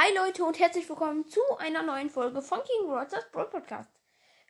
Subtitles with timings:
[0.00, 3.90] Hi Leute und herzlich willkommen zu einer neuen Folge von King Rogers Broad Podcast.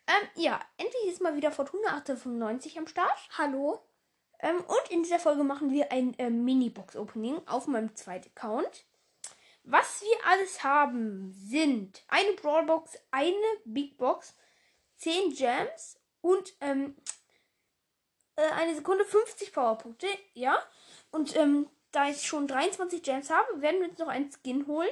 [0.06, 3.18] Ähm, ja, endlich ist mal wieder Fortuna 895 am Start.
[3.38, 3.82] Hallo.
[4.40, 8.84] Ähm, und in dieser Folge machen wir ein ähm, Mini-Box-Opening auf meinem zweiten Account.
[9.62, 13.32] Was wir alles haben, sind eine Brawlbox, eine
[13.64, 14.34] Big Box,
[14.98, 16.94] 10 Gems und ähm,
[18.36, 20.08] äh, eine Sekunde 50 Powerpunkte.
[20.34, 20.58] Ja.
[21.10, 24.90] Und ähm, da ich schon 23 Gems habe, werden wir uns noch einen Skin holen.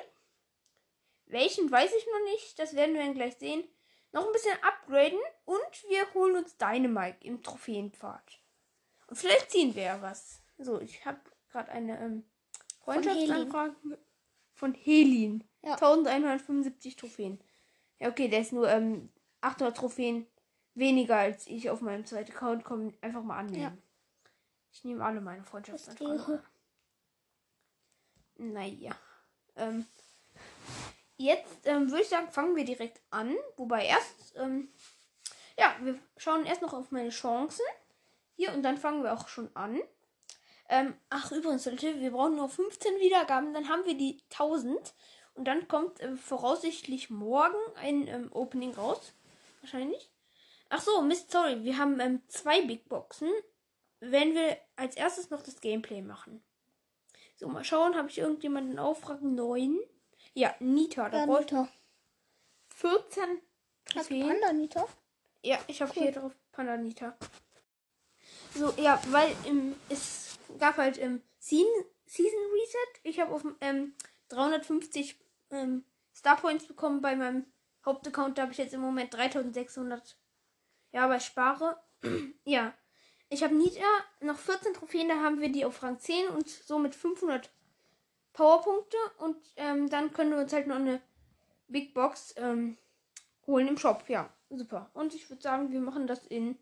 [1.27, 2.59] Welchen weiß ich noch nicht.
[2.59, 3.65] Das werden wir dann gleich sehen.
[4.13, 8.41] Noch ein bisschen upgraden und wir holen uns Dynamite im Trophäenpfad.
[9.09, 10.41] Und vielleicht ziehen wir ja was.
[10.59, 12.25] So, ich habe gerade eine ähm,
[12.81, 13.75] Freundschaftsanfrage
[14.55, 15.45] von Helin.
[15.63, 15.75] Ja.
[15.75, 17.41] 1175 Trophäen.
[17.99, 20.27] Ja, okay, der ist nur ähm, 800 Trophäen
[20.75, 22.65] weniger als ich auf meinem zweiten Account.
[22.65, 23.63] Komm, einfach mal annehmen.
[23.63, 23.77] Ja.
[24.73, 26.41] Ich nehme alle meine Freundschaftsanfragen.
[28.37, 28.95] Naja.
[29.57, 29.87] Ähm,
[31.17, 33.35] jetzt ähm, würde ich sagen, fangen wir direkt an.
[33.57, 34.69] Wobei erst, ähm,
[35.59, 37.65] ja, wir schauen erst noch auf meine Chancen.
[38.37, 39.81] Hier und dann fangen wir auch schon an.
[40.69, 44.95] Ähm, ach, übrigens, Leute, wir brauchen nur 15 Wiedergaben, dann haben wir die 1000.
[45.35, 49.13] Und dann kommt äh, voraussichtlich morgen ein ähm, Opening raus.
[49.61, 50.11] Wahrscheinlich.
[50.69, 51.63] Ach so, Mist, sorry.
[51.63, 53.31] Wir haben ähm, zwei Big Boxen.
[54.01, 56.43] Wenn wir als erstes noch das Gameplay machen.
[57.37, 59.35] So, mal schauen, habe ich irgendjemanden aufragen?
[59.35, 59.79] Neun.
[60.37, 61.09] Ja, Nita.
[61.09, 61.69] Da Ja, brauche ich Nita.
[62.69, 63.41] 14
[63.95, 64.21] Hast du.
[64.21, 64.87] Panda, Nita?
[65.43, 66.03] Ja, ich habe Cool.
[66.03, 67.17] hier drauf Pandanita.
[68.55, 73.01] So, ja, weil ähm, es gab halt ähm, Season, Season Reset.
[73.05, 73.95] Ich habe auf ähm,
[74.29, 75.17] 350
[75.53, 77.47] ähm, Star Points bekommen bei meinem
[77.87, 78.37] Hauptaccount.
[78.37, 80.19] Da habe ich jetzt im Moment 3600.
[80.93, 81.81] Ja, aber ich spare.
[82.45, 82.75] ja,
[83.31, 83.87] ich habe Nita
[84.21, 85.09] noch 14 Trophäen.
[85.09, 87.51] Da haben wir die auf Rang 10 und somit 500
[88.37, 88.97] Powerpunkte.
[89.19, 91.01] Und ähm, dann können wir uns halt noch eine
[91.67, 92.77] Big Box ähm,
[93.47, 94.05] holen im Shop.
[94.09, 94.91] Ja, super.
[94.95, 96.57] Und ich würde sagen, wir machen das in.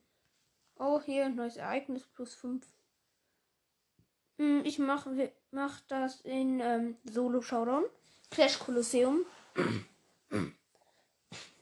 [0.78, 2.66] Oh, hier, neues Ereignis plus 5.
[4.64, 7.84] Ich mache mach das in ähm, Solo Showdown.
[8.30, 9.24] Clash Colosseum.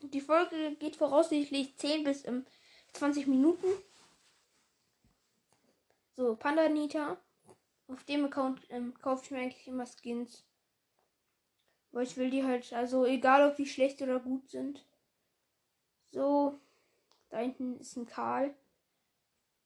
[0.01, 2.47] Die Folge geht voraussichtlich 10 bis ähm,
[2.95, 3.67] 20 Minuten.
[6.17, 7.19] So, Panda Nita.
[7.93, 10.47] Auf dem Account ähm, kaufe ich mir eigentlich immer Skins.
[11.91, 14.87] Weil ich will die halt, also egal ob die schlecht oder gut sind.
[16.11, 16.59] So,
[17.29, 18.55] da hinten ist ein Karl.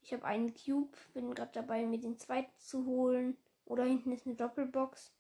[0.02, 3.36] Ich habe einen Cube, bin gerade dabei, mir den zweiten zu holen.
[3.64, 5.12] Oder hinten ist eine Doppelbox.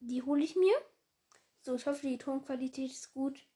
[0.00, 0.74] Die hole ich mir.
[1.60, 3.46] So, ich hoffe, die Tonqualität ist gut.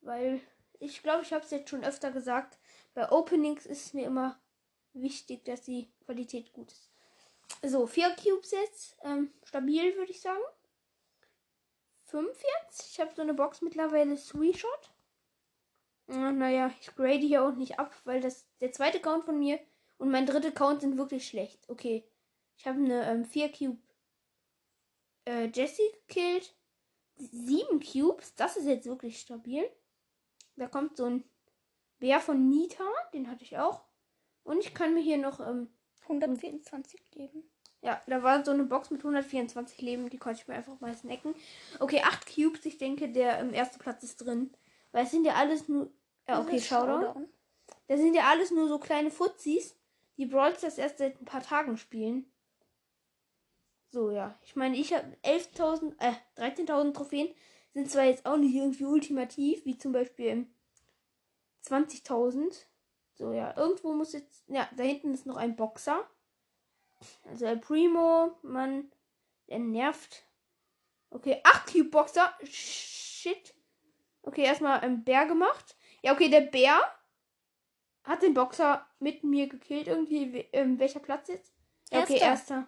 [0.00, 0.40] Weil
[0.80, 2.58] ich glaube, ich habe es jetzt schon öfter gesagt.
[2.94, 4.40] Bei Openings ist es mir immer
[4.94, 6.90] wichtig, dass die Qualität gut ist.
[7.62, 8.96] So, vier Cubes jetzt.
[9.02, 10.42] Ähm, stabil, würde ich sagen.
[12.04, 12.90] Fünf jetzt.
[12.90, 14.90] Ich habe so eine Box mittlerweile Sweeshot.
[16.08, 19.58] Ja, Naja, ich grade hier auch nicht ab, weil das der zweite Count von mir
[19.98, 21.68] und mein dritter Count sind wirklich schlecht.
[21.68, 22.04] Okay.
[22.56, 23.78] Ich habe eine ähm, 4 Cube
[25.24, 26.54] äh, Jessie gekillt.
[27.16, 28.34] Sieben Cubes.
[28.34, 29.68] Das ist jetzt wirklich stabil.
[30.56, 31.24] Da kommt so ein
[31.98, 32.84] Bär von Nita.
[33.12, 33.84] Den hatte ich auch.
[34.44, 35.68] Und ich kann mir hier noch ähm,
[36.02, 37.42] 124 geben.
[37.80, 40.94] ja, da war so eine Box mit 124 Leben, die konnte ich mir einfach mal
[40.94, 41.34] snacken.
[41.80, 44.50] Okay, 8 Cubes, ich denke, der im ersten Platz ist drin.
[44.92, 45.90] Weil es sind ja alles nur.
[46.28, 47.28] Ja, okay, Das ist Showdown.
[47.88, 49.76] Das sind ja alles nur so kleine Fuzis,
[50.16, 52.30] die Brawl Stars erst seit ein paar Tagen spielen.
[53.90, 54.38] So, ja.
[54.42, 57.28] Ich meine, ich habe 11.000, äh, 13.000 Trophäen.
[57.74, 60.54] Sind zwar jetzt auch nicht irgendwie ultimativ, wie zum Beispiel ähm,
[61.66, 62.64] 20.000.
[63.14, 63.56] So, ja.
[63.56, 64.44] Irgendwo muss jetzt.
[64.48, 66.08] Ja, da hinten ist noch ein Boxer.
[67.24, 68.90] Also El Primo, Mann,
[69.48, 70.24] der nervt.
[71.10, 72.32] Okay, 8 Cube Boxer.
[72.44, 73.54] Shit.
[74.22, 75.76] Okay, erstmal ein Bär gemacht.
[76.02, 76.80] Ja, okay, der Bär
[78.04, 79.86] hat den Boxer mit mir gekillt.
[79.86, 81.52] Irgendwie, ähm, welcher Platz jetzt?
[81.90, 82.66] Ja, okay, Erster.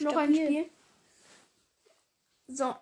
[0.00, 0.34] Noch ein.
[0.34, 0.70] Spiel.
[2.46, 2.74] So.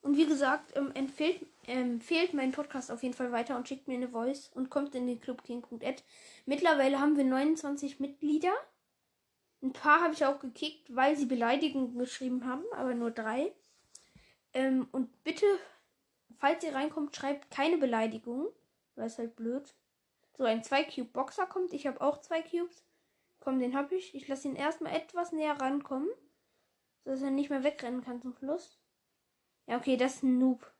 [0.00, 3.94] Und wie gesagt, ähm, empfiehlt, empfehlt meinen Podcast auf jeden Fall weiter und schickt mir
[3.94, 6.02] eine Voice und kommt in den Club King.ed.
[6.46, 8.52] Mittlerweile haben wir 29 Mitglieder.
[9.62, 13.52] Ein paar habe ich auch gekickt, weil sie Beleidigungen geschrieben haben, aber nur drei.
[14.54, 15.46] Ähm, und bitte,
[16.38, 18.48] falls ihr reinkommt, schreibt keine Beleidigungen,
[18.94, 19.74] weil es halt blöd.
[20.36, 21.72] So, ein 2-Cube-Boxer kommt.
[21.72, 22.84] Ich habe auch zwei Cubes.
[23.40, 24.14] Komm, den habe ich.
[24.14, 26.08] Ich lasse ihn erstmal etwas näher rankommen,
[27.04, 28.78] sodass er nicht mehr wegrennen kann zum Schluss.
[29.66, 30.72] Ja, okay, das ist ein Noob.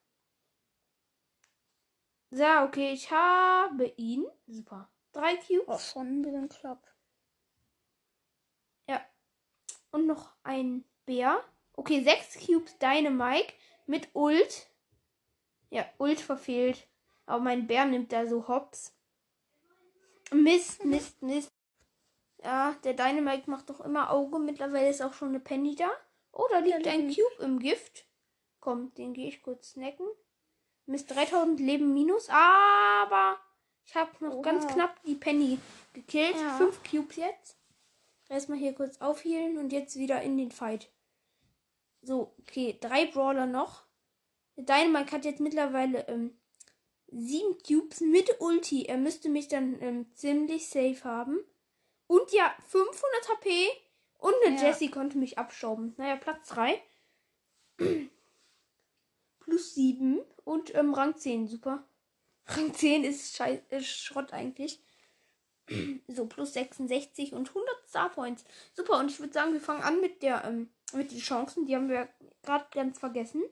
[2.31, 4.27] So, okay, ich habe ihn.
[4.47, 4.91] Super.
[5.13, 5.67] Drei Cubes.
[5.67, 6.87] Oh, schon ein bisschen knapp.
[9.91, 11.43] Und noch ein Bär.
[11.75, 13.55] Okay, 6 Cubes Dynamike
[13.87, 14.69] mit Ult.
[15.71, 16.87] Ja, Ult verfehlt.
[17.27, 18.95] Aber mein Bär nimmt da so Hops.
[20.31, 21.51] Mist, Mist, Mist.
[22.45, 24.39] Ja, der Dynamite macht doch immer Auge.
[24.39, 25.91] Mittlerweile ist auch schon eine Penny da.
[26.33, 27.09] Oh, da liegt Ja, ein.
[27.09, 28.07] Cube im Gift.
[28.61, 30.07] Komm, den gehe ich kurz snacken.
[30.89, 32.29] Mist, 3000 Leben minus.
[32.29, 33.39] Aber
[33.85, 34.43] ich habe noch Oha.
[34.43, 35.59] ganz knapp die Penny
[35.93, 36.37] gekillt.
[36.37, 36.57] Ja.
[36.57, 37.57] Fünf Cubes jetzt.
[38.29, 40.91] Erstmal hier kurz aufhielen und jetzt wieder in den Fight.
[42.03, 43.85] So, okay, drei Brawler noch.
[44.57, 46.37] Dynamite hat jetzt mittlerweile ähm,
[47.09, 48.85] sieben Cubes mit Ulti.
[48.85, 51.39] Er müsste mich dann ähm, ziemlich safe haben.
[52.07, 53.69] Und ja, 500 HP.
[54.19, 54.69] Und eine Ja.
[54.69, 55.95] Jessie konnte mich abschrauben.
[55.97, 56.83] Naja, Platz 3.
[59.41, 60.21] Plus 7.
[60.49, 61.47] Und ähm, Rang 10.
[61.47, 61.85] Super.
[62.47, 64.83] Rang 10 ist, schei ist Schrott eigentlich.
[66.09, 68.43] So, plus 66 und 100 Star Points.
[68.73, 71.67] Super, und ich würde sagen, wir fangen an mit der, ähm, mit den Chancen.
[71.67, 72.09] Die haben wir
[72.43, 73.43] gerade ganz vergessen.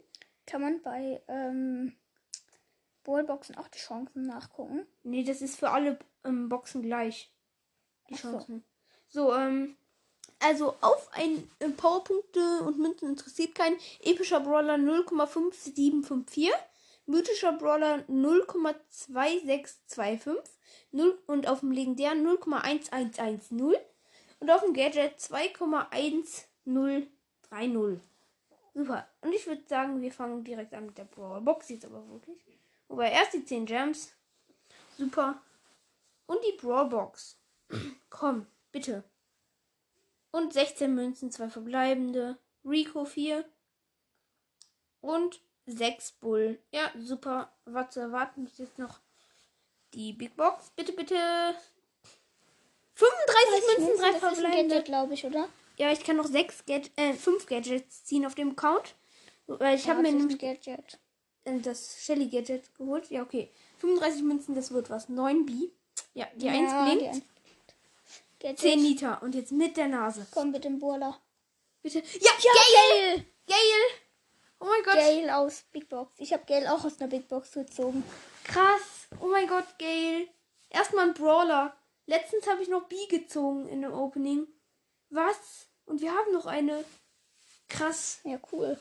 [0.47, 1.95] Kann man bei ähm,
[3.05, 4.87] Ballboxen auch die Chancen nachgucken?
[5.03, 7.31] Nee, das ist für alle ähm, Boxen gleich.
[8.09, 8.31] Die Ach so.
[8.31, 8.65] Chancen.
[9.09, 9.77] So, ähm,
[10.39, 13.77] also auf ein äh, Powerpunkte und Münzen interessiert keinen.
[14.01, 16.49] Epischer Brawler 0,5754.
[17.07, 20.43] Mythischer Brawler 0,2625.
[20.93, 23.79] Null- Und auf dem legendären 0,1110.
[24.41, 28.01] Und auf dem Gadget 2,1030.
[28.75, 29.09] Super.
[29.23, 32.45] Und ich würde sagen, wir fangen direkt an mit der Brawler Box jetzt aber wirklich.
[32.89, 34.13] Wobei erst die 10 Gems.
[34.99, 35.41] Super.
[36.27, 37.39] Und die Brawlbox.
[38.11, 39.05] Komm, bitte.
[40.31, 42.37] Und 16 Münzen, 2 verbleibende.
[42.65, 43.45] Rico 4.
[45.01, 46.59] Und 6 Bull.
[46.73, 47.53] Ja, super.
[47.65, 49.01] Was zu erwarten jetzt noch
[49.95, 50.71] die Big Box.
[50.77, 51.17] Bitte, bitte.
[52.95, 54.69] 35 Münzen, 3 das ist ein verbleibende.
[54.77, 55.49] Gadget, glaube ich, oder?
[55.77, 58.95] Ja, ich kann noch 6 Gad äh, 5 Gadgets ziehen auf dem Account.
[59.47, 60.99] Weil ich habe mir nämlich Gadget.
[61.45, 63.11] äh, das Shelly Gadget geholt.
[63.11, 63.53] Ja, okay.
[63.79, 65.09] 35 Münzen, das wird was.
[65.09, 65.53] 9 B.
[66.15, 67.03] Ja, die 1 Ja, blinkt.
[67.03, 67.23] die Eins.
[68.41, 68.59] Gadget.
[68.61, 69.23] 10 Liter.
[69.23, 70.27] Und jetzt mit der Nase.
[70.33, 71.21] Komm mit dem Burler.
[71.83, 71.99] Bitte.
[71.99, 73.25] Ja, Gale!
[73.47, 74.06] Gale!
[74.59, 74.95] Oh mein Gott.
[74.95, 76.15] Gale aus Big Box.
[76.19, 78.03] Ich habe Gale auch aus einer Big Box gezogen.
[78.45, 79.09] Krass.
[79.21, 80.29] Oh mein Gott, Gale.
[80.71, 81.77] Erstmal ein Brawler.
[82.07, 84.47] Letztens habe ich noch B gezogen in dem Opening.
[85.11, 85.69] Was?
[85.85, 86.85] Und wir haben noch eine.
[87.69, 88.21] Krass.
[88.25, 88.79] Ja, cool.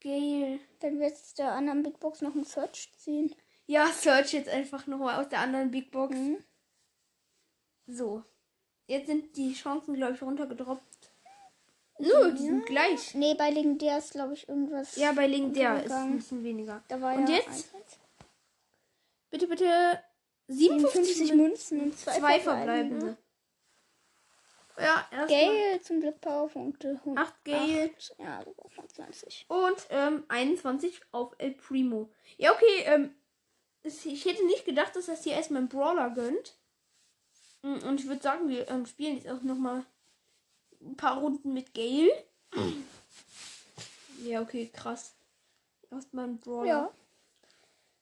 [0.00, 0.60] Gale.
[0.80, 3.34] Wenn wir jetzt der anderen Big Box noch einen Search ziehen.
[3.66, 6.14] Ja, search jetzt einfach nochmal aus der anderen Big Box.
[6.14, 6.42] Mhm.
[7.86, 8.22] So.
[8.86, 11.12] Jetzt sind die Chancen, glaube ich, runtergedroppt.
[11.98, 13.14] Nö, die sind gleich.
[13.14, 14.96] Nee, bei Legendär ist, glaube ich, irgendwas.
[14.96, 16.82] Ja, bei Legendär ist ein bisschen weniger.
[16.88, 17.74] Da war Und ja jetzt?
[17.74, 17.98] 1,
[19.30, 20.02] Bitte, bitte.
[20.48, 21.80] 57 57 Münzen.
[21.82, 22.98] Und zwei, Zwei verbleibende.
[23.00, 23.16] verbleibende.
[24.78, 25.26] Ja, erstmal.
[25.26, 27.00] Gale zum Glück Powerpunkte.
[27.16, 27.90] 8 Gale.
[28.18, 29.46] Ja, noch 20.
[29.48, 32.10] Und ähm, 21 auf El Primo.
[32.36, 32.84] Ja, okay.
[32.84, 33.14] Ähm,
[33.82, 36.56] ich hätte nicht gedacht, dass das hier erstmal einen Brawler gönnt.
[37.62, 39.84] Mm, Und ich würde sagen, wir ähm, spielen jetzt auch nochmal
[40.80, 42.10] ein paar Runden mit Gale.
[44.24, 45.14] Ja, okay, krass.
[45.90, 46.66] Erstmal ein Brawler.
[46.66, 46.92] Ja.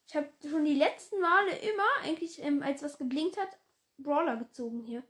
[0.08, 3.48] Ich habe schon die letzten Male immer, eigentlich, ähm, als was geblinkt hat,
[3.98, 5.02] Brawler gezogen hier.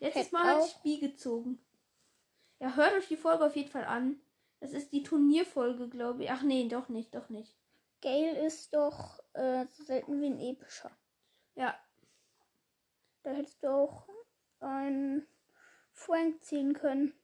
[0.00, 0.66] Letztes Heck Mal auch.
[0.66, 1.64] ich B gezogen.
[2.58, 4.20] Ja, hört euch die Folge auf jeden Fall an.
[4.60, 6.30] Das ist die Turnierfolge, glaube ich.
[6.30, 7.56] Ach nee, doch nicht, doch nicht.
[8.00, 10.90] Gale ist doch äh, so selten wie ein epischer.
[11.54, 11.76] Ja,
[13.22, 14.08] Da hättest du auch
[14.60, 15.26] einen
[16.02, 17.14] Frank ziehen können.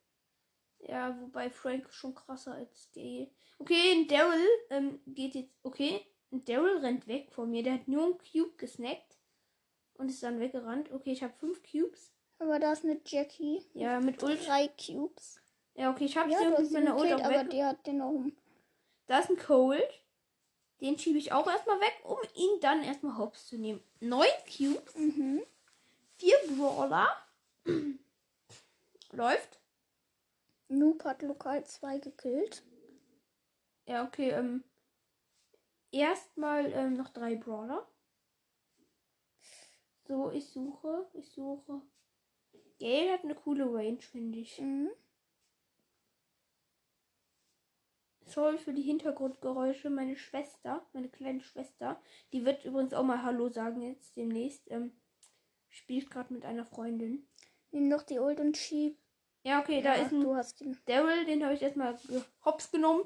[0.81, 3.31] ja, wobei Frank schon krasser als Gale.
[3.59, 5.53] Okay, ein Daryl ähm, geht jetzt.
[5.63, 7.63] Okay, ein Daryl rennt weg von mir.
[7.63, 9.19] Der hat nur einen Cube gesnackt
[9.95, 10.93] und ist dann weggerannt.
[10.93, 12.13] Okay, ich habe fünf Cubes.
[12.39, 13.65] Aber da ist eine Jackie.
[13.75, 14.47] Ja, mit Ult.
[14.47, 15.41] Drei Cubes.
[15.75, 17.51] Ja, okay, ich habe Ja, sie mit meiner Ult auch aber weg.
[17.51, 18.37] die hat den um.
[19.09, 20.05] Da ist ein Cold.
[20.81, 23.83] Den schiebe ich auch erstmal weg, um ihn dann erstmal hops zu nehmen.
[23.99, 25.43] Neun Cubes, Mhm.
[26.19, 27.09] vier Brawler.
[29.19, 29.61] Läuft.
[30.69, 32.63] Noob hat lokal zwei gekillt.
[33.85, 34.63] Ja, okay, ähm.
[35.91, 37.85] Erstmal ähm, noch drei Brawler.
[40.07, 41.83] So, ich suche, ich suche.
[42.79, 44.61] Gale hat eine coole Range, finde ich.
[44.61, 44.91] Mhm.
[48.25, 49.91] Sorry für die Hintergrundgeräusche.
[49.91, 52.01] Meine Schwester, meine kleine Schwester,
[52.33, 54.71] die wird übrigens auch mal Hallo sagen jetzt demnächst.
[54.71, 54.93] Ähm,
[55.71, 57.27] spielt gerade mit einer Freundin.
[57.73, 58.97] Nimm noch die Ult und schieb.
[59.49, 60.77] Ja, okay, da Ja, ist ein du hast ihn.
[60.85, 63.05] Daryl, den habe ich erstmal gehops genommen.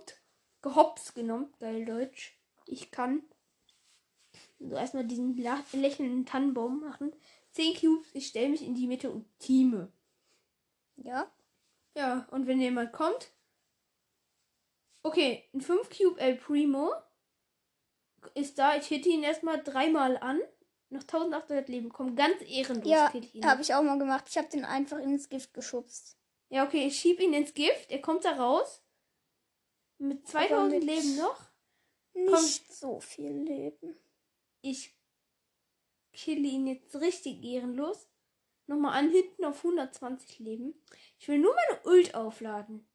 [0.61, 2.37] Gehops genommen, geil Deutsch.
[2.67, 3.23] Ich kann.
[4.59, 7.13] So erstmal diesen lächelnden Tannenbaum machen.
[7.53, 9.93] 10 Cubes, ich stelle mich in die Mitte und teame.
[10.97, 11.31] Ja.
[11.95, 13.31] Ja, und wenn jemand kommt,
[15.05, 16.93] Okay, ein 5 Cube El Primo
[18.35, 18.77] ist da.
[18.77, 20.41] Ich hitte ihn erstmal dreimal an.
[20.91, 21.89] Noch 1800 Leben.
[21.89, 23.13] Komm, ganz ehrenlos Ja,
[23.45, 24.27] habe ich auch mal gemacht.
[24.29, 26.17] Ich habe den einfach ins Gift geschubst.
[26.53, 27.91] Ja, okay, ich schieb ihn ins Gift.
[27.91, 28.83] Er kommt da raus.
[29.99, 31.41] Mit 2000 mit- Leben noch.
[32.13, 33.97] Nicht so viel Leben.
[34.61, 34.95] Ich
[36.13, 38.07] kille ihn jetzt richtig ehrenlos.
[38.67, 40.75] Nochmal an hinten auf 120 Leben.
[41.19, 42.87] Ich will nur meine Ult aufladen.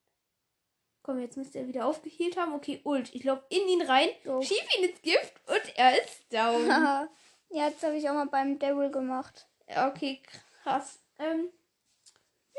[1.01, 2.53] Komm, jetzt müsste er wieder aufgehielt haben.
[2.53, 3.15] Okay, Ult.
[3.15, 4.41] Ich laufe in ihn rein, So.
[4.43, 6.67] schieb ihn ins Gift und er ist down.
[7.49, 9.47] Ja, das habe ich auch mal beim Daryl gemacht.
[9.69, 10.21] Ja, okay,
[10.63, 10.99] krass.
[11.17, 11.49] Ähm,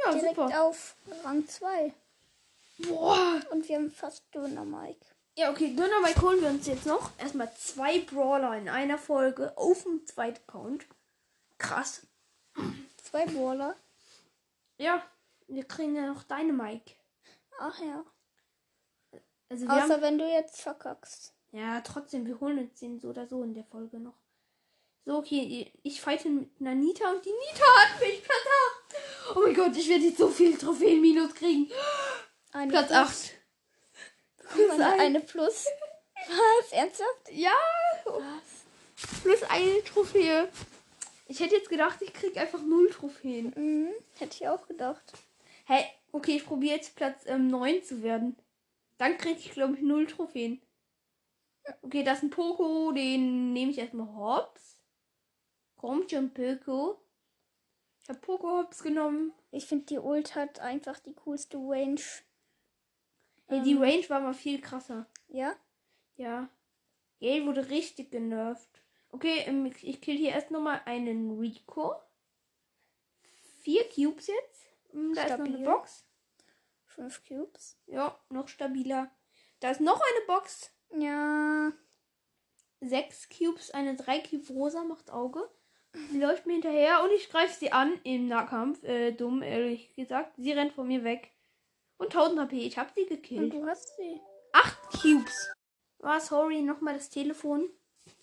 [0.05, 0.63] ja, Direkt super.
[0.63, 1.93] auf Rang 2.
[2.79, 3.41] Boah.
[3.51, 5.05] Und wir haben fast Döner Mike.
[5.39, 7.13] Ja, okay, Dynamite holen wir uns jetzt noch.
[7.17, 10.85] Erstmal zwei Brawler in einer Folge auf dem zweiten Account.
[11.59, 12.03] Krass.
[13.01, 13.77] Zwei Brawler.
[14.79, 15.01] Ja,
[15.47, 16.93] wir kriegen ja noch Dynamite.
[17.61, 18.05] Ach ja.
[19.49, 21.33] Also wir haben Außer wenn du jetzt verkackst.
[21.53, 24.19] Ja, trotzdem, wir holen uns den so oder so in der Folge noch.
[25.05, 28.78] So, okay, ich fighte mit einer Nita und die Nita hat mich Platz 8.
[29.35, 31.71] Oh mein Gott, ich werde jetzt so viel Trophäen-Minus kriegen.
[32.53, 32.99] Eine Platz Plus.
[32.99, 33.35] 8.
[34.53, 35.01] Guck mal, ein.
[35.01, 35.67] eine Plus.
[36.27, 36.73] Was?
[36.73, 37.31] Ernsthaft?
[37.33, 37.53] Ja,
[39.23, 40.49] plus eine Trophäe.
[41.27, 43.53] Ich hätte jetzt gedacht, ich krieg einfach null Trophäen.
[43.55, 43.93] Mhm.
[44.19, 45.13] Hätte ich auch gedacht.
[45.67, 48.37] Hey, okay, ich probiere jetzt Platz ähm, 9 zu werden.
[48.97, 50.61] Dann kriege ich, glaube ich, null Trophäen.
[51.83, 54.83] Okay, das ist ein Poco, den nehme ich erstmal hops.
[55.77, 56.99] Kommt schon, Poco.
[58.09, 59.35] Ich habe Poco hops genommen.
[59.51, 62.01] Ich finde, die Ult hat einfach die coolste Range.
[63.51, 63.83] Die Ähm.
[63.83, 65.07] Range war mal viel krasser.
[65.29, 65.55] Ja?
[66.17, 66.49] Ja.
[67.21, 68.83] Gale wurde richtig genervt.
[69.11, 71.97] Okay, ähm, ich- kill hier erst nochmal einen Rico.
[73.61, 74.65] Vier Cubes jetzt.
[74.95, 75.65] Ähm, Da ist noch eine Stabil.
[75.67, 76.05] Box.
[76.87, 77.77] Fünf Cubes.
[77.85, 79.11] Ja, noch stabiler.
[79.61, 80.71] Da ist noch eine Box.
[80.97, 81.73] Ja.
[82.81, 85.51] Sechs Cubes, eine drei Cube Rosa macht Auge.
[86.11, 88.83] Sie läuft mir hinterher und ich greife sie an im Nahkampf.
[88.85, 90.35] Äh, dumm, ehrlich gesagt.
[90.37, 91.33] Sie rennt von mir weg.
[91.97, 92.57] Und 1000 HP.
[92.67, 93.53] Ich habe sie Und gekillt.
[93.53, 94.21] du hast sie.
[94.53, 95.51] Acht Cubes.
[95.99, 97.69] War sorry, nochmal das Telefon.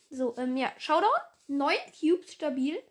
[0.10, 1.10] So, ähm, ja, Showdown.
[1.48, 2.82] Neun Cubes stabil.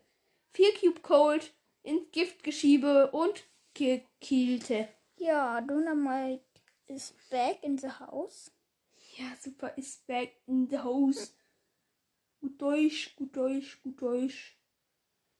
[0.53, 1.53] Vier Cube Cold.
[1.83, 4.87] Ins Giftgeschiebe und gekillte.
[5.17, 6.43] Ja, Dynamite
[6.87, 8.51] is back in the house.
[9.17, 11.35] Ja, super, ist back in the house.
[12.41, 14.57] Gut Deutsch, gut Deutsch, gut Deutsch.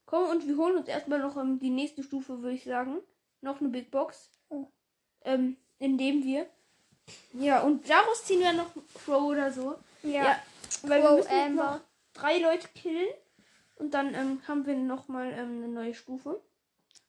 [0.05, 2.99] Komm, und wir holen uns erstmal noch ähm, die nächste Stufe, würde ich sagen.
[3.41, 4.29] Noch eine Big Box.
[4.49, 4.67] Oh.
[5.23, 6.47] Ähm, indem wir.
[7.33, 8.71] Ja, und daraus ziehen wir noch
[9.03, 9.75] Crow oder so.
[10.03, 10.39] Ja,
[10.83, 11.63] weil wir Crow, müssen jetzt Amber.
[11.63, 11.81] noch
[12.13, 13.09] drei Leute killen.
[13.75, 16.41] Und dann ähm, haben wir nochmal ähm, eine neue Stufe.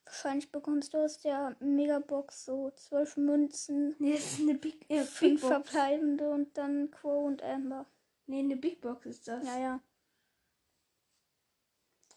[0.03, 4.99] Wahrscheinlich bekommst du aus der Megabox so zwölf Münzen, Nee, das ist eine Big, äh,
[4.99, 5.53] Big fünf Box.
[5.53, 7.85] verbleibende und dann Quo und Amber.
[8.25, 9.45] Nee, eine Big Box ist das.
[9.45, 9.79] Ja, ja.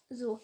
[0.09, 0.39] So.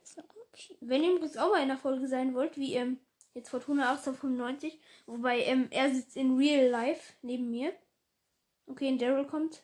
[0.00, 0.76] Das ist okay.
[0.80, 2.98] Wenn ihr übrigens auch mal in der Folge sein wollt, wie ähm,
[3.34, 7.72] jetzt Fortuna 1895, wobei ähm, er sitzt in Real Life neben mir.
[8.66, 9.62] Okay, und Daryl kommt.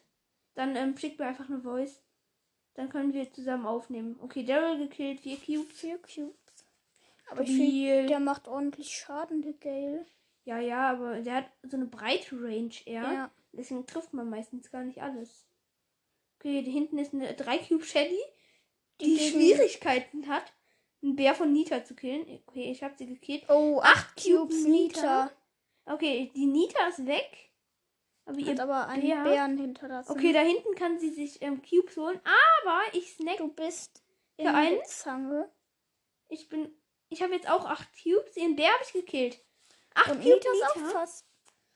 [0.54, 2.02] Dann ähm, schickt mir einfach eine Voice.
[2.74, 4.18] Dann können wir zusammen aufnehmen.
[4.20, 5.80] Okay, Daryl gekillt, vier Cubes.
[5.80, 6.64] Vier Cubes.
[7.30, 8.06] Aber Stabil.
[8.06, 10.06] der macht ordentlich Schaden, der Gale.
[10.44, 13.02] Ja, ja, aber der hat so eine breite Range eher.
[13.02, 13.30] Ja.
[13.52, 15.46] Deswegen trifft man meistens gar nicht alles.
[16.38, 18.18] Okay, da hinten ist eine 3 Cube Shelly,
[19.02, 20.52] die, Schwierigkeiten hat,
[21.02, 22.22] einen Bär von Nita zu killen.
[22.46, 23.44] Okay, ich habe sie gekillt.
[23.48, 25.30] Oh, acht Cubes Cubes Nita.
[25.86, 27.50] Okay, die Nita ist weg.
[28.24, 30.12] Aber ihr Hat aber einen Bär- Bären hinterlassen.
[30.12, 32.20] Okay, da hinten kann sie sich ähm, Cubes holen.
[32.24, 33.38] Aber ich snack.
[33.38, 34.02] Du bist
[34.36, 34.84] Für in einen?
[34.84, 35.50] Zange.
[36.28, 36.72] Ich bin.
[37.08, 38.34] Ich habe jetzt auch 8 Cubes.
[38.34, 39.44] Den Bär habe ich gekillt.
[39.94, 41.08] 8 Und Cube Nita ist auch Nita.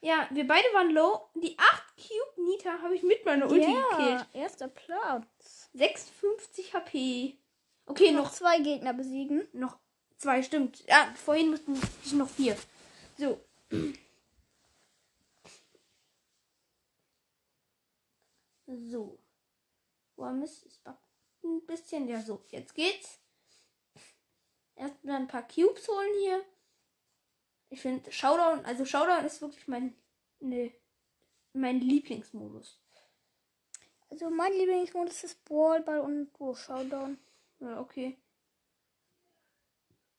[0.00, 1.29] Ja, wir beide waren low.
[1.35, 4.26] Die 8 Cube Nita habe ich mit meiner Ulti Ja, gekillt.
[4.35, 5.71] erster Platz.
[5.75, 7.38] 56 HP.
[7.87, 9.49] Okay, Noch noch, zwei Gegner besiegen.
[9.53, 9.79] noch
[10.19, 10.85] zwei, stimmt.
[10.87, 12.57] Ja, vorhin mussten ich noch vier.
[13.17, 13.41] So.
[18.67, 19.19] So.
[20.17, 20.81] Warm ist, es
[21.45, 22.09] ein bisschen.
[22.09, 22.43] Ja, so.
[22.50, 23.19] Jetzt geht's.
[24.75, 26.45] Erstmal ein paar Cubes holen hier.
[27.68, 29.96] Ich finde Showdown, also Showdown ist wirklich mein,
[30.40, 30.73] ne,
[31.52, 32.80] mein Lieblingsmodus.
[34.11, 37.18] Also mein Lieblingsmodus ist Ballball und Duo Showdown.
[37.58, 38.16] Ja, okay.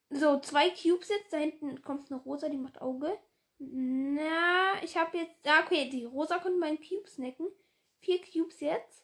[0.09, 1.31] So, zwei Cubes jetzt.
[1.31, 3.17] Da hinten kommt eine Rosa, die macht Auge.
[3.59, 5.35] Na, ich habe jetzt.
[5.45, 7.47] Ja, okay, die Rosa konnte meinen Cube snacken.
[7.99, 9.03] Vier Cubes jetzt.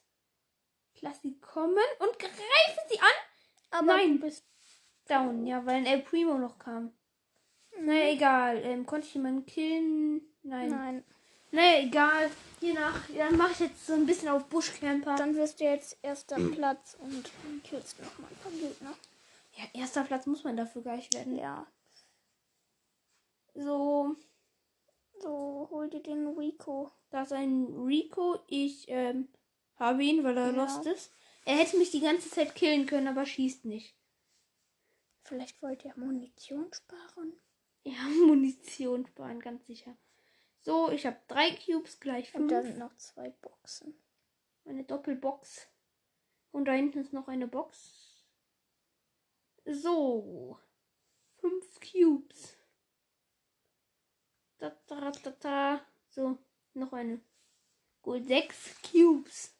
[0.93, 3.07] Ich lass sie kommen und greife sie an.
[3.71, 4.19] Aber Nein.
[4.19, 4.45] bist
[5.05, 6.93] Down, ja, weil ein El Primo noch kam.
[7.86, 8.58] Na, egal.
[8.63, 10.22] Ähm, konnte ich jemanden killen?
[10.44, 10.70] Nein.
[10.70, 11.04] Nein.
[11.52, 12.32] Naja, egal.
[12.62, 13.08] Je nach.
[13.10, 15.16] Dann mache ich jetzt so ein bisschen auf Buschcamper.
[15.16, 17.30] Dann wirst du jetzt erster Platz und
[17.63, 18.94] killst noch mal ein paar Gegner.
[19.58, 21.36] Ja, erster Platz muss man dafür gleich werden.
[21.38, 21.68] Ja.
[23.54, 24.16] So,
[25.20, 26.92] So, hol dir den Rico.
[27.12, 28.40] da ist ein Rico.
[28.48, 29.28] Ich ähm,
[29.75, 30.56] habe ihn, weil er Ja.
[30.63, 31.12] lost ist.
[31.46, 33.96] Er hätte mich die ganze Zeit killen können, aber schießt nicht.
[35.25, 37.34] Vielleicht wollt ihr Munition sparen.
[37.86, 39.98] Ja, Munition sparen, ganz sicher.
[40.62, 42.52] So, ich habe drei Cubes, gleich Und fünf.
[42.52, 43.94] da sind noch zwei Boxen.
[44.63, 45.68] Eine Doppelbox.
[46.52, 48.24] Und da hinten ist noch eine Box.
[49.66, 50.58] So.
[51.36, 52.56] Fünf Cubes.
[54.60, 55.82] Da, da, da, da.
[56.10, 56.38] So,
[56.74, 57.20] noch eine.
[58.02, 59.54] Gut, sechs Cubes.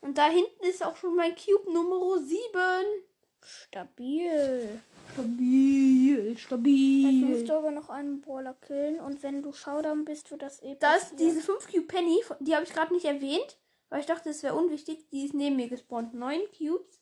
[0.00, 3.04] Und da hinten ist auch schon mein Cube Nummer sieben.
[3.42, 4.80] Stabil.
[5.12, 7.24] Stabil, Jetzt stabil.
[7.26, 9.00] musst du aber noch einen Brawler killen.
[9.00, 12.54] Und wenn du Showdown bist, wird das eh Da ist diese 5 Cube Penny, die
[12.54, 15.08] habe ich gerade nicht erwähnt, weil ich dachte, es wäre unwichtig.
[15.10, 16.14] Die ist neben mir gespawnt.
[16.14, 17.00] 9 Cubes.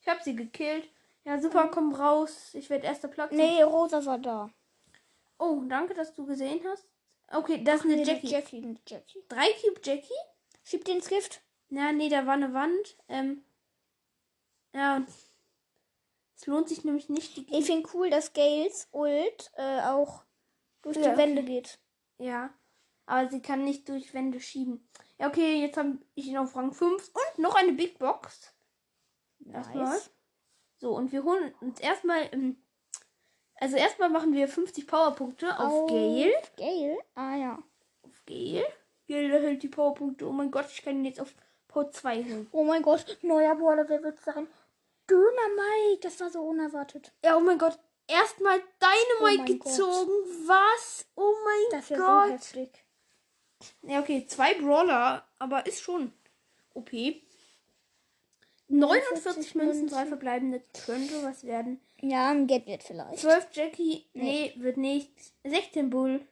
[0.00, 0.88] Ich habe sie gekillt.
[1.24, 2.50] Ja, super, komm raus.
[2.54, 3.32] Ich werde erster Platz.
[3.32, 4.50] Nee, Rosa war da.
[5.38, 6.86] Oh, danke, dass du gesehen hast.
[7.30, 8.26] Okay, das ist eine Nee, Jackie.
[8.28, 9.22] Jackie, eine Jackie.
[9.28, 10.14] 3 Cube Jackie?
[10.64, 11.42] Schieb den ins Gift.
[11.68, 12.96] Na, nee, da war eine Wand.
[13.08, 13.42] Ähm,
[14.74, 15.08] ja, und
[16.38, 17.36] es lohnt sich nämlich nicht.
[17.36, 20.22] Die Ich finde cool, dass Gales Ult äh, auch
[20.82, 21.18] durch Ja, die okay.
[21.18, 21.78] Wände geht.
[22.18, 22.50] ja,
[23.06, 24.86] aber sie kann nicht durch Wände schieben.
[25.18, 28.54] Ja, okay, jetzt habe ich ihn auf Rang 5 und noch eine Big Box.
[29.50, 29.84] Erstmal.
[29.84, 30.10] Nice.
[30.76, 32.30] So, und wir holen uns erstmal.
[33.56, 36.32] Also erstmal machen wir 50 Powerpunkte auf Gale.
[36.56, 36.98] Gale?
[37.14, 37.58] Ah ja.
[38.02, 38.64] Auf Gale.
[39.08, 40.28] Gale erhält die Powerpunkte.
[40.28, 41.34] Oh mein Gott, ich kann ihn jetzt auf
[41.66, 42.48] Power 2 holen.
[42.52, 44.46] Oh mein Gott, neuer Brawler, wer wird sein?
[45.08, 47.12] Dynamite, das war so unerwartet.
[47.24, 47.78] Ja, oh mein Gott.
[48.06, 50.12] Erstmal Dynamite Oh gezogen.
[50.46, 51.06] Was?
[51.14, 52.30] Oh mein Das ist so Gott.
[52.30, 52.84] heftig.
[53.82, 56.12] ja, okay, zwei Brawler, aber ist schon
[56.74, 56.90] OP.
[58.68, 61.80] 49 Münzen, drei verbleibende könnte was werden.
[62.00, 63.18] Ja, ein Gadget vielleicht.
[63.18, 65.10] 12 Jackie, nee, wird nicht.
[65.44, 66.26] 16 Bull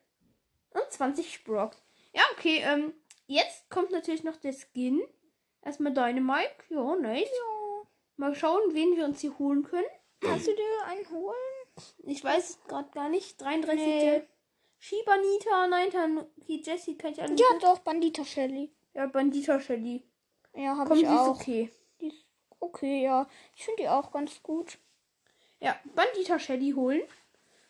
[0.71, 1.77] und 20 Sprock.
[2.13, 2.93] Ja, okay, ähm,
[3.27, 5.03] jetzt kommt natürlich noch der Skin.
[5.63, 6.55] Erstmal Dynamite.
[6.69, 7.29] Ja, nice.
[8.17, 9.87] Mal schauen, wen wir uns hier holen können.
[10.21, 11.35] Kannst du dir einen holen?
[12.05, 13.41] Ich weiß es gerade gar nicht.
[13.41, 13.77] 33.
[13.77, 14.23] Nee.
[14.79, 17.35] Shibanita, nein, Tanuki, Jessie kann ich alle.
[17.35, 18.73] Ja, doch, Bandita Shelly.
[18.95, 20.05] Ja, Bandita Shelly.
[20.55, 21.29] Ja, habe Komm, ich die ist auch.
[21.29, 21.71] okay.
[22.01, 22.25] Die ist
[22.61, 23.27] okay, ja.
[23.55, 24.79] Ich finde die auch ganz gut.
[25.61, 27.03] Ja, Bandita Shelly holen.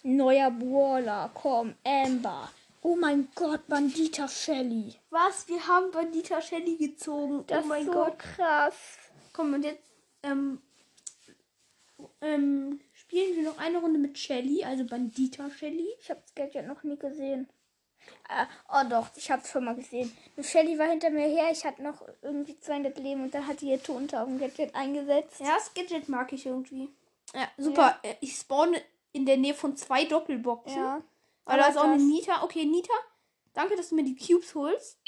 [0.03, 2.51] Neuer Brawler, komm, Amber.
[2.83, 4.95] Oh mein Gott, Bandita Shelly.
[5.11, 5.49] Was?
[5.49, 7.45] Wir haben Bandita Shelly gezogen.
[7.47, 8.19] Das oh mein ist so Gott.
[8.19, 8.77] krass.
[9.33, 9.83] Komm, und jetzt
[10.23, 10.61] ähm,
[12.21, 15.89] ähm, spielen wir noch eine Runde mit Shelly, also Bandita Shelly.
[16.01, 17.49] Ich habe das Gadget noch nie gesehen.
[18.29, 20.17] Ah, oh doch, ich habe es schon mal gesehen.
[20.37, 23.61] Eine Shelly war hinter mir her, ich hatte noch irgendwie 200 Leben und dann hat
[23.61, 25.41] die ihr Tontauben-Gadget eingesetzt.
[25.41, 26.89] Ja, das Gadget mag ich irgendwie.
[27.35, 27.99] Ja, super.
[28.03, 28.81] Äh, Ich spawne
[29.13, 30.77] in der Nähe von zwei Doppelboxen.
[30.77, 31.03] Ja.
[31.47, 32.43] Aber da ist auch eine Nita.
[32.43, 32.93] Okay, Nita,
[33.55, 34.99] danke, dass du mir die Cubes holst.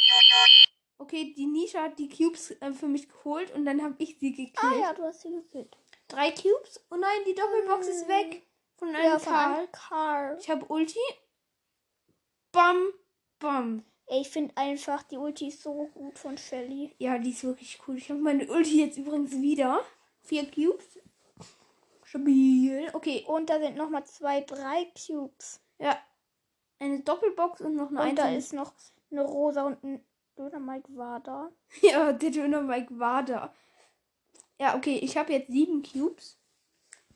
[0.99, 4.33] Okay, die Nita hat die Cubes äh, für mich geholt und dann habe ich sie
[4.33, 4.59] gekillt.
[4.59, 5.77] Ah ja, du hast sie gekillt.
[6.09, 6.81] Drei Cubes.
[6.91, 8.43] Oh nein, die Doppelbox ist weg.
[8.77, 9.69] Von einem Ja, Karl.
[9.73, 10.39] Karl.
[10.41, 10.99] Ich habe Ulti.
[12.53, 12.89] Bam,
[13.39, 13.85] bam.
[14.07, 16.95] Ey, Ich finde einfach, die Ulti ist so gut von Shelly.
[16.99, 17.97] Ja, die ist wirklich cool.
[17.99, 19.85] Ich habe meine Ulti jetzt übrigens wieder.
[20.23, 20.99] Vier Cubes.
[22.05, 22.89] Stabil.
[22.95, 25.61] Okay, Und da sind nochmal zwei, drei Cubes.
[25.79, 25.99] ja.
[26.81, 28.39] Eine Doppelbox und noch eine Und da einzelne.
[28.39, 28.73] ist noch
[29.11, 30.05] eine Rosa und ein
[30.39, 31.51] Dynamite war da.
[31.83, 33.53] Ja, der Döner Mike war da.
[34.59, 36.39] Ja, okay, ich habe jetzt sieben Cubes.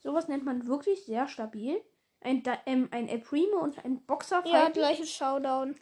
[0.01, 1.81] Sowas nennt man wirklich sehr stabil.
[2.21, 4.43] Ein, Da- ähm, ein El Primo und ein Boxer.
[4.47, 5.77] Ja, gleiches Showdown.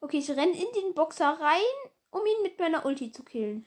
[0.00, 1.60] Okay, ich renne in den Boxer rein,
[2.10, 3.66] um ihn mit meiner Ulti zu killen.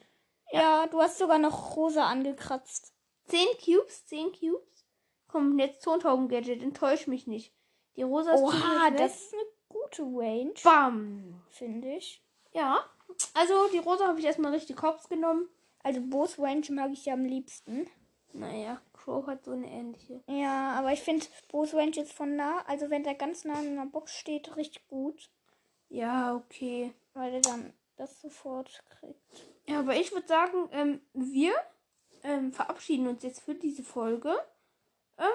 [0.52, 0.86] Ja.
[0.86, 2.94] du hast sogar noch Rosa angekratzt.
[3.26, 4.86] Zehn Cubes, zehn Cubes.
[5.28, 7.52] Komm, jetzt Tontauben-Gadget, enttäusch mich nicht.
[7.96, 11.42] Die Rosa ist Oha, das ist eine gute Range, Bam.
[11.50, 12.22] finde ich.
[12.52, 12.84] Ja,
[13.34, 15.48] also die Rosa habe ich erstmal richtig hops genommen.
[15.82, 17.88] Also Bo's Range mag ich ja am liebsten.
[18.32, 20.22] Naja, Crow hat so eine ähnliche.
[20.26, 23.78] Ja, aber ich finde Bo's Range ist von nah, also wenn der ganz nah in
[23.78, 25.30] einer Box steht, richtig gut.
[25.88, 26.92] Ja, okay.
[27.14, 29.46] Weil er dann das sofort kriegt.
[29.66, 31.54] Ja, aber ich würde sagen, ähm, wir
[32.22, 34.34] ähm, verabschieden uns jetzt für diese Folge.
[35.18, 35.26] Ähm,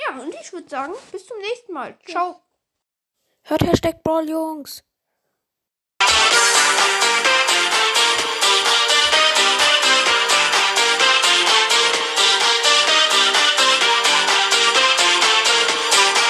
[0.00, 1.98] ja, und ich würde sagen, bis zum nächsten Mal.
[2.06, 2.40] Ciao.
[3.42, 4.84] Hört Hashtag Brawl Jungs.